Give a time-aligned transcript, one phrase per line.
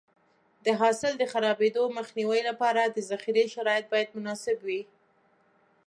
[0.65, 4.81] د حاصل د خرابېدو مخنیوي لپاره د ذخیرې شرایط باید مناسب وي.